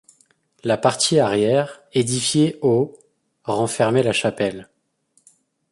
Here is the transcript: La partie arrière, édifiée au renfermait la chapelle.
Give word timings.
La 0.63 0.77
partie 0.79 1.19
arrière, 1.19 1.79
édifiée 1.93 2.57
au 2.63 2.97
renfermait 3.43 4.01
la 4.01 4.13
chapelle. 4.13 4.67